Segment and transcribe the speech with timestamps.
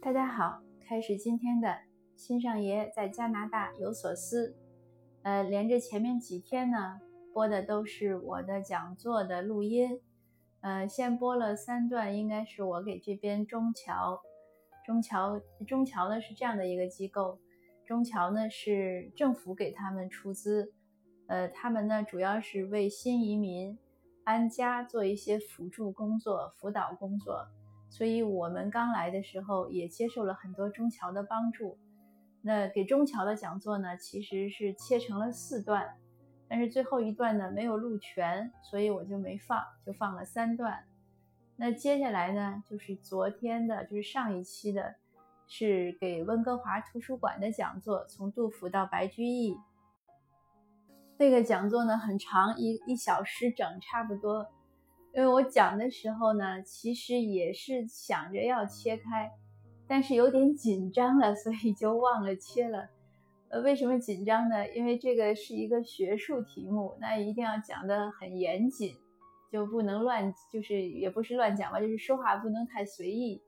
[0.00, 1.78] 大家好，开始今天的
[2.16, 4.56] 新上爷在加拿大有所思。
[5.22, 7.00] 呃，连着前面几天呢，
[7.34, 10.00] 播的都是我的讲座的录音。
[10.60, 14.20] 呃，先播了三段，应该是我给这边中侨，
[14.84, 17.38] 中侨，中侨呢是这样的一个机构，
[17.84, 20.72] 中侨呢是政府给他们出资，
[21.26, 23.78] 呃，他们呢主要是为新移民
[24.24, 27.46] 安家做一些辅助工作、辅导工作。
[27.88, 31.78] 所以我们刚来的时候也接受了很多中侨的帮助。
[32.42, 35.96] 那给中侨的讲座呢，其实是切成了四段，
[36.48, 40.84] 但是最后一段呢没有录全，所以我就没放，就放了三段。
[41.56, 44.94] 那接下来呢，就是昨天的，就是上一期的，
[45.48, 49.56] 是给温哥华图书馆的讲座，从杜甫到白居易。
[51.16, 54.46] 那个讲座呢很长，一一小时整，差不多。
[55.14, 59.32] 因为我讲的时候呢，其实也是想着要切开，
[59.86, 62.88] 但是有点紧张了，所以就忘了切了。
[63.48, 64.68] 呃，为什么紧张呢？
[64.74, 68.94] 因为这个是一个学术题目，那一定要讲得很严谨，
[69.50, 73.40] 就不能乱，就是也不是乱讲吧，就是说话不能太随意。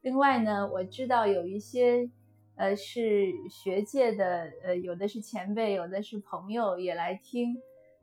[0.00, 2.10] 另外呢，我知道有一些，
[2.56, 7.54] 呃，是学界的，呃，有的是前辈，有的是朋友也来听。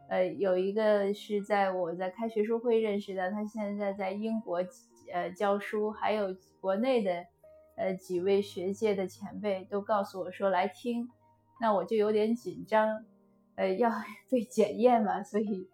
[0.09, 4.59] 呃，有一个是在我在开学术会认识的，他现在在英国
[5.13, 7.23] 呃教书，还有国内的
[7.77, 11.07] 呃几位学界的前辈都告诉我说来听，
[11.61, 13.05] 那我就有点紧张，
[13.55, 13.91] 呃，要
[14.31, 15.67] 被检验嘛，所以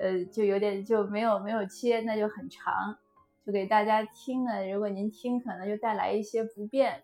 [0.00, 2.96] 呃就有点就没有没有切，那就很长，
[3.44, 4.66] 就给大家听呢。
[4.66, 7.02] 如果您听，可能就带来一些不便，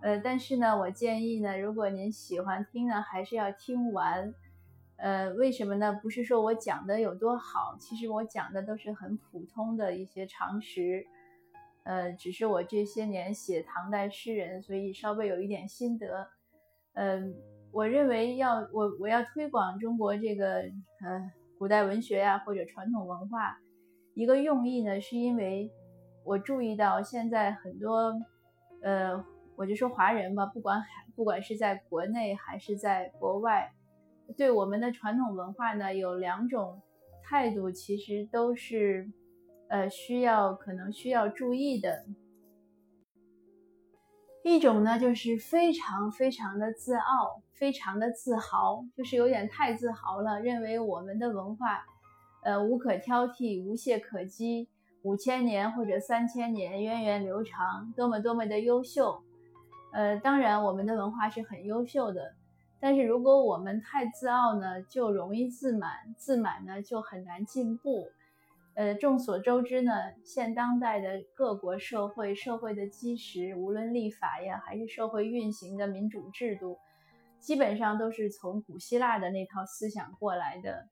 [0.00, 4.32] 呃，但是呢，我建议呢，如果您喜欢听呢，还是要听完。
[4.98, 5.96] 呃，为什么呢？
[6.02, 11.06] 不是说我讲的有多好，其实我讲的都是很普通的一些常识。
[11.84, 16.28] 呃，只是我这些年写唐代诗人，所以稍微有一点心得。
[16.94, 17.32] 嗯，
[17.70, 20.62] 我认为要我我要推广中国这个
[21.00, 21.30] 呃
[21.60, 23.56] 古代文学呀或者传统文化，
[24.14, 25.70] 一个用意呢，是因为
[26.24, 28.12] 我注意到现在很多
[28.82, 29.24] 呃，
[29.54, 30.82] 我就说华人吧，不管
[31.14, 33.72] 不管是在国内还是在国外。
[34.36, 36.82] 对我们的传统文化呢，有两种
[37.24, 39.10] 态度，其实都是，
[39.68, 42.04] 呃，需要可能需要注意的。
[44.44, 51.84] 一种呢，就是非常非常的自傲，非常的自豪，就是有点太自豪了，认为我们的文化，
[52.44, 54.68] 呃，无可挑剔，无懈可击，
[55.02, 59.22] 五千年或者三千年源远流长，多么多么的优秀。
[59.92, 62.34] 呃，当然，我们的文化是很优秀的。
[62.80, 68.06] 但是如果我们太自傲呢，就容易自满，自满呢就很难进步。
[68.74, 69.92] 呃，众所周知呢，
[70.24, 76.78] 现当代的各国社会，社会的基石，无论立法呀，还是社会运行的民主制度，
[77.40, 80.86] 基本上都是从古希腊的那套思想过来的。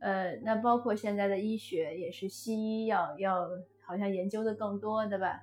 [0.00, 3.48] 呃，那包括现在的医学，也是西医要要
[3.86, 5.40] 好像研究的更多的吧。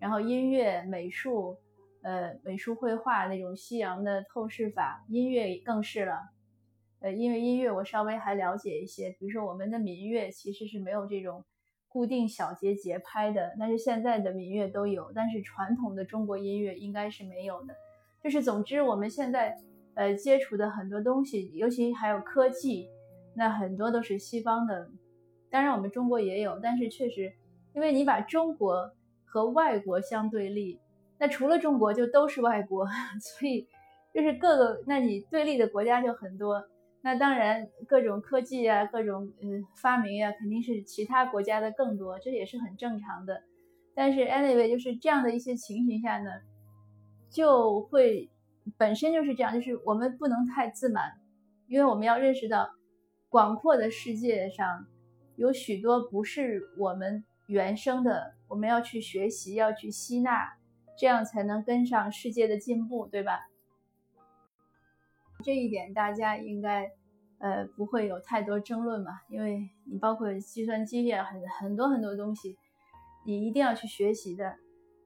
[0.00, 1.56] 然后音乐、美术。
[2.02, 6.18] 呃，美术绘画那种西洋的透视法，音乐更是了。
[6.98, 11.44] 呃，因为音乐我稍微还了解一些，比如说我们的民乐其实是没有这种
[11.88, 17.74] 固定小节节拍的，但是现在的民乐都有，但是传统的中国音乐应该是没有的。
[18.22, 19.56] 就是总之，我们现在
[19.94, 22.88] 呃接触的很多东西，尤其还有科技，
[23.34, 24.90] 那很多都是西方的。
[25.50, 27.32] 当然我们中国也有，但是确实，
[27.74, 28.92] 因为你把中国
[29.24, 30.80] 和外国相对立。
[31.22, 32.84] 那除了中国就都是外国，
[33.38, 33.68] 所以
[34.12, 36.60] 就是各个那你对立的国家就很多。
[37.00, 43.40] 那当然各种科技啊，各种嗯发明啊，肯定是其他国家的更多，这也是很正常的。
[43.94, 46.30] 但是 anyway 就是这样的一些情形下呢，
[47.30, 48.28] 就会
[48.76, 51.04] 本身就是这样，就是我们不能太自满，
[51.68, 52.68] 因为我们要认识到
[53.28, 54.86] 广阔的世界上
[55.36, 60.52] 有许多不是我们原生的，我们要去学习，要去吸纳。
[60.96, 63.48] 这样才能跟上世界的进步，对吧？
[65.44, 66.92] 这一点大家应该
[67.38, 72.56] 呃不会有太多争论嘛，因为你包括计算机呀，很很多很多东西，
[73.26, 74.54] 你一定要去学习的。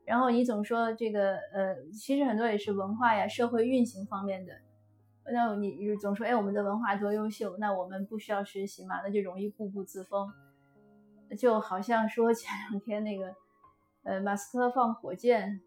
[0.04, 4.52] 然后你总说这个呃，其实很多也是文化呀、社会运行方面的。
[5.32, 9.00] 那你总说哎，我们的文化多优秀，那我们不需要学习嘛？
[9.02, 10.30] 那就容易固步自封。
[11.38, 13.34] 就好像说前两天那个
[14.02, 15.62] 呃，马斯克放火箭。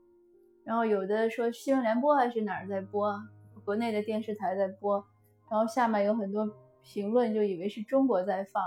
[0.70, 3.20] 然后有的说新闻联播还是哪儿在播，
[3.66, 5.04] 国内的电视台在播，
[5.50, 6.48] 然后下面有很多
[6.84, 8.64] 评论就以为是中国在放，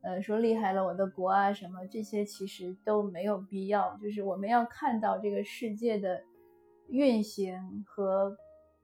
[0.00, 3.98] 呃，说厉害了我的国啊什么这些其实都没有必要。
[3.98, 6.22] 就是我们要看到这个世界的
[6.88, 8.34] 运行和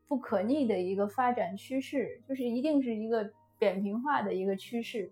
[0.07, 5.11] 不可逆的一个发展趋势，就是一定是一个扁平化的一个趋势。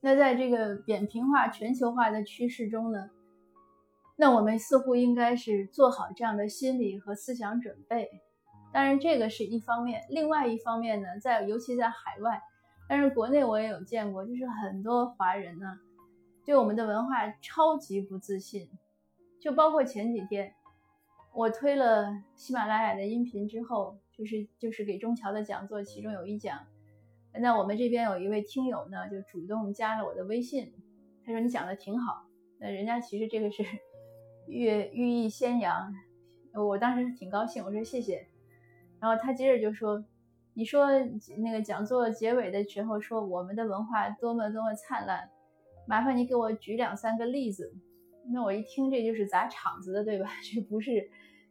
[0.00, 3.08] 那在这个扁平化、全球化的趋势中呢，
[4.16, 8.08] 那我们似乎应该是做好这样的心理和思想准备。
[8.72, 12.42] 当然，这个是一方面，另外一方面呢，在尤其在海外，
[12.88, 15.78] 但是国内我也有见过，就是很多华人呢，
[16.44, 18.68] 对我们的文化超级不自信。
[19.40, 20.52] 就包括前几天，
[21.34, 26.58] 我推了喜马拉雅的音频之后，就是就是给中侨的讲座，其中有一讲。
[27.38, 30.72] 那我们这边有一位听友呢，就主动加了我的微信，
[31.24, 32.26] 他说你讲的挺好。
[32.58, 33.62] 那人家其实这个是
[34.46, 35.92] 寓寓意先扬，
[36.54, 38.26] 我当时挺高兴，我说谢谢。
[39.00, 40.04] 然后他接着就说，
[40.54, 40.86] 你说
[41.38, 45.28] 那个讲座结尾的时候说我们的文化多么多么灿烂，
[45.86, 47.72] 麻烦你给我举两三个例子。
[48.32, 50.28] 那我一听这就是砸场子的，对吧？
[50.42, 51.08] 这不是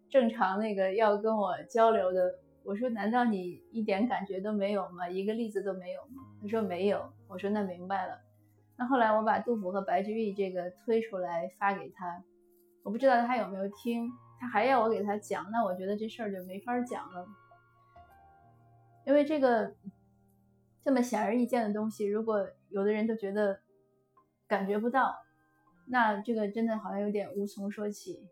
[0.10, 2.40] 正常那个要跟我交流的。
[2.64, 5.08] 我说：“难道你一点感觉都没有吗？
[5.08, 8.20] 一个例子都没有吗？”他说：“没有。”我说：“那明白了。”
[8.76, 12.24] 那后来我把杜甫和白居易这个推出来发给他，
[12.86, 14.10] 我不知道他有没有听。
[14.38, 17.26] 他还要我给他讲，那我觉得这事儿就没法讲了，
[19.06, 19.74] 因为这个
[20.84, 23.62] 这么显而易见的东西，如果有的人都觉得
[24.46, 25.16] 感觉不到，
[25.88, 28.28] 那这个真的好像有点无从说起。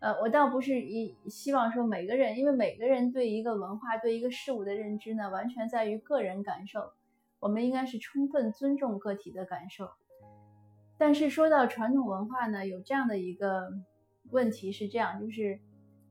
[0.00, 6.92] 呃，我倒不是一希望说每个人，因为每个人对一个文化、对一个事物的认知呢，完全在于个人感受。
[7.38, 9.90] 我们应该是充分尊重个体的感受。
[10.98, 13.70] 但是说到传统文化呢，有这样的一个
[14.30, 15.60] 问题是这样，就是，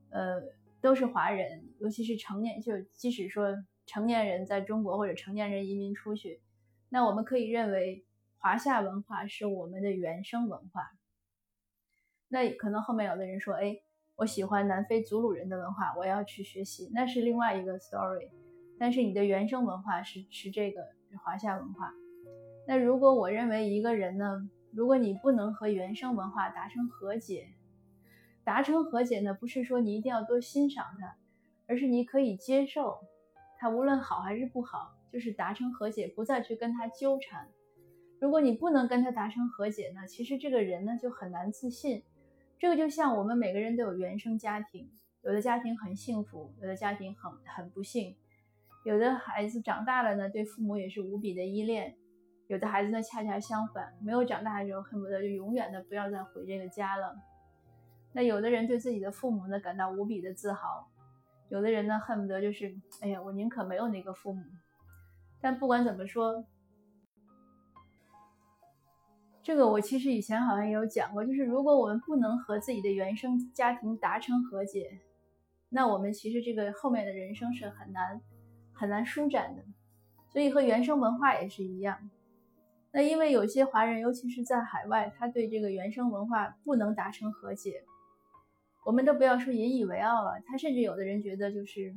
[0.09, 0.41] 呃，
[0.79, 3.55] 都是华人，尤其是成年，就即使说
[3.85, 6.41] 成年人在中国或者成年人移民出去，
[6.89, 8.05] 那我们可以认为
[8.37, 10.91] 华夏文化是我们的原生文化。
[12.27, 13.77] 那可能后面有的人说，哎，
[14.15, 18.29] 我喜欢南非祖鲁人的文化，我要去学习，那是另外一个 story。
[18.77, 20.81] 但是你的原生文化是是这个
[21.23, 21.93] 华夏文化。
[22.67, 27.47] 那如果我认为一个人呢，如果你不能和原生文化达成和解，
[28.43, 31.15] 达成和解呢，不是说你一定要多欣赏它，
[31.65, 32.99] 而是你可以接受
[33.57, 37.47] 它，无论好还是不好，就是达成和解，不再去跟他纠缠。
[38.19, 42.03] 如果你不能跟他达成和解呢，其实这个人呢就很难自信。
[42.59, 44.89] 这个就像我们每个人都有原生家庭，
[45.21, 48.15] 有的家庭很幸福，有的家庭很很不幸，
[48.83, 51.95] 有的孩子长大了呢，对父母也是无比的依恋，
[52.47, 57.15] 有的孩子呢恰恰相反，没有长大的时候恨不得就永远的不要再回这个家了。
[58.13, 60.87] 那有的人对自己的父母呢感到无比的自豪，
[61.49, 64.43] 有的人呢恨不得就是，哎呀，我宁可没有那个父母。
[65.41, 66.45] 但不管怎么说。
[69.43, 74.99] 这个我其实以前好像也有讲过，就是如果我们不能和自己的原生家庭达成和解，
[75.69, 78.19] 那我们其实这个后面的人生是很难
[78.73, 79.63] 很难舒展的。
[80.29, 82.09] 所以和原生文化也是一样。
[82.95, 87.83] 那因为有些华人，尤其是在海外，他对这个原生文化不能达成和解，
[88.85, 91.93] 我们都不要说引以为傲了，他甚至有的人觉得就是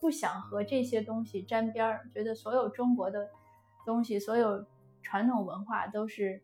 [0.00, 3.30] 不想和这些东西沾边儿，觉得所有中国的
[3.86, 4.66] 东西，所有
[5.02, 6.42] 传统文化都是。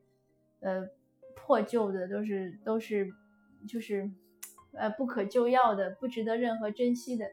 [0.62, 0.86] 呃，
[1.34, 3.10] 破旧的都是都是，
[3.66, 4.10] 就是，
[4.74, 7.24] 呃，不可救药的，不值得任何珍惜的，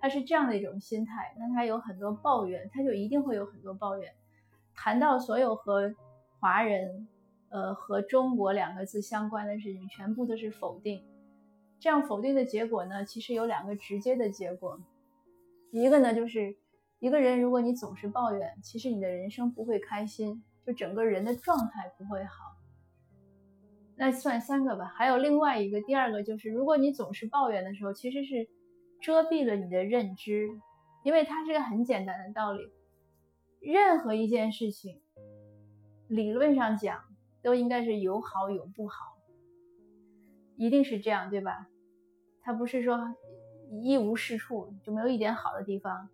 [0.00, 1.32] 他是这样的一种心态。
[1.38, 4.12] 那他有很多抱怨，他就一定会有很多抱怨。
[4.74, 5.94] 谈到所有和
[6.42, 7.06] 华人，
[7.50, 11.04] 呃，和中国两个字相关的事情，全部都是否定。
[11.78, 14.80] 这样否定的结果呢，其实有两个直接的结果。
[15.70, 16.56] 一个呢，就是
[16.98, 22.56] 一个人如果你总是抱怨，其实你的人生不会开心，就整个人的状态不会好。
[23.94, 28.48] 那算三个吧，还有另外一个，第二个就是，如果你总是抱怨的时候，其实是
[29.00, 30.48] 遮蔽了你的认知，
[31.04, 32.68] 因为它是个很简单的道理，
[33.60, 35.00] 任何一件事情，
[36.12, 37.02] 理论上讲
[37.42, 39.16] 都应该是有好有不好，
[40.56, 41.68] 一定是这样，对吧？
[42.42, 43.14] 他不是说
[43.82, 46.08] 一无是处，就没有一点好的地方，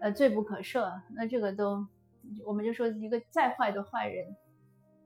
[0.00, 1.00] 呃，罪不可赦。
[1.14, 1.86] 那这个都，
[2.44, 4.36] 我们就说一个再坏的坏人，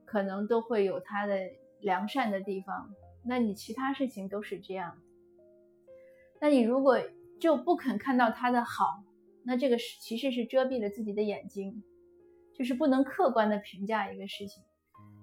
[0.05, 1.35] 可能都会有他的。
[1.81, 4.99] 良善的地方，那你其他事情都是这样。
[6.41, 6.99] 那你如果
[7.38, 9.05] 就不肯看到他的好，
[9.45, 11.85] 那这个是其实是遮蔽了自己的眼睛，
[12.59, 14.62] 就是不能客观的评价一个事情。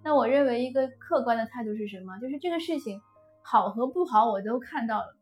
[0.04, 2.18] 那我认为一个客观的态度是什么？
[2.20, 3.02] 就是这个事情
[3.44, 5.18] 好和不好我都看到了。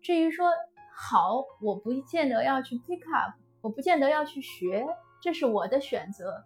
[0.00, 0.50] 至于说
[0.94, 4.86] 好，我不见得要去 pick up，我不见得要去学，
[5.20, 6.44] 这是我的选择。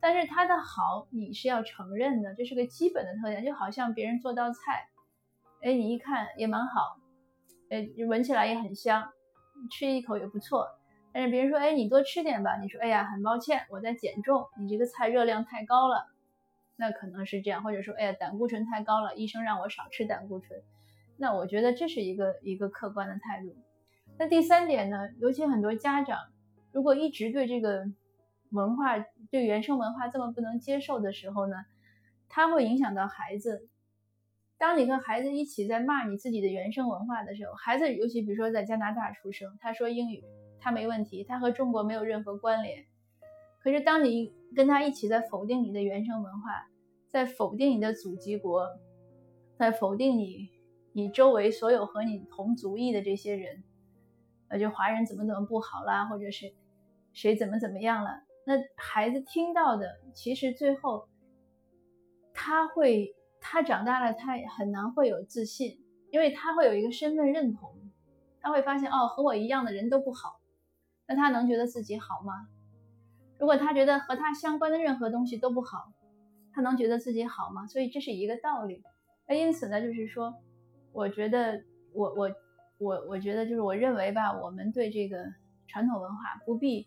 [0.00, 3.44] 但是他的好你是要承认的，这是个基本的特点。
[3.44, 4.88] 就好像别人做道菜，
[5.62, 6.98] 哎，你一看也蛮好，
[7.70, 9.12] 哎，闻起来也很香，
[9.70, 10.66] 吃一口也不错。
[11.12, 12.56] 但是别人说，哎，你多吃点吧。
[12.56, 16.06] 你说，哎呀，很抱歉，我在减重，你这个菜热量太高了。
[16.76, 20.58] 那可能是这样，或者说，哎呀，胆固醇太高了，医生让我少吃胆固醇。
[21.18, 23.54] 那我觉得这是一个一个客观的态度。
[24.18, 26.18] 那第三点呢，尤其很多家长
[26.72, 27.84] 如果一直对这个
[28.50, 28.98] 文化、
[29.30, 31.56] 对原生文化这么不能接受的时候呢，
[32.28, 33.68] 它会影响到孩子。
[34.58, 40.24] 当你和孩子一起在骂你自己的原生文化的时候，孩子尤其比如说在加拿大出生，他说英语。
[40.62, 42.86] 他没问题，他和中国没有任何关联。
[43.60, 46.68] 可是当你跟他一起在否定你的原生文化，
[47.10, 48.66] 在否定你的祖籍国，
[49.58, 50.50] 在否定你
[50.92, 53.64] 你周围所有和你同族裔的这些人，
[54.48, 56.52] 呃，就华人怎么怎么不好啦，或者是
[57.12, 61.08] 谁怎么怎么样了，那孩子听到的其实最后
[62.32, 67.76] 他会他长大了，他很难会有自信，因为他会有一个身份认同，
[68.40, 70.41] 他会发现哦，和我一样的人都不好。
[71.12, 72.48] 那他能觉得自己好吗？
[73.38, 75.92] 如果他觉得和他相关的任何东西都不好，
[76.54, 77.66] 他能觉得自己好吗？
[77.66, 78.82] 所以这是一个道理。
[79.28, 80.34] 那因此呢，就是说，
[80.92, 82.30] 我觉得我我
[82.78, 85.22] 我我觉得就是我认为吧，我们对这个
[85.68, 86.86] 传统文化不必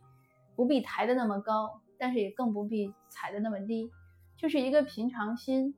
[0.56, 3.92] 不必抬得那么高，但是也更不必踩得那么低，
[4.38, 5.76] 就是一个平常心，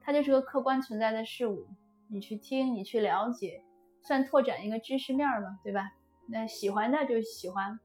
[0.00, 1.68] 它就是个客观存在的事物，
[2.08, 3.62] 你去听，你去了解，
[4.02, 5.92] 算拓展一个知识面嘛，对吧？
[6.30, 7.80] 那喜欢的就喜欢，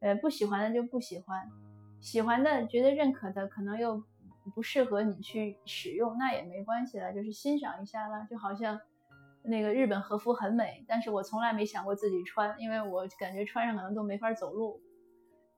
[0.00, 1.50] 呃，不喜欢的就不喜欢。
[2.00, 4.02] 喜欢的觉得认可的，可能又
[4.54, 8.26] 不适合你去使用，那也没关系了，就是欣赏一下了。
[8.30, 8.80] 就好像
[9.42, 14.80] 那个日本和服很美，但是我从来没想过自己穿，因为我感觉穿上可能都没法走路。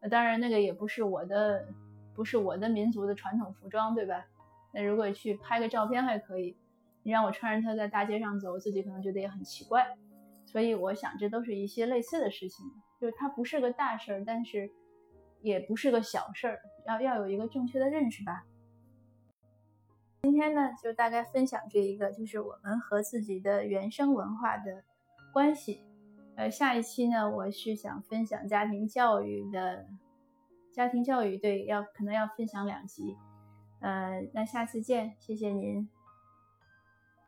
[0.00, 1.66] 那当然，那个也不是我的，
[2.14, 4.26] 不是我的民族的传统服装，对吧？
[4.72, 6.56] 那如果去拍个照片还可以，
[7.02, 9.96] 你让我穿着它在大街上走，我自己可能觉得也很奇怪。
[10.56, 12.64] 所以我想，这都是一些类似的事情，
[12.98, 14.70] 就是它不是个大事儿，但是
[15.42, 18.42] 也不是个小事儿，要要有一个正确的认识吧。
[20.22, 24.82] 今天呢，就大概分享这一个，就是我们和自己的原生文化的
[25.30, 25.84] 关系。
[26.36, 29.86] 呃，下一期呢，我是想分享家庭教育的，
[30.72, 33.14] 家庭教育对，要可能要分享两集。
[33.80, 35.86] 呃，那下次见，谢谢您。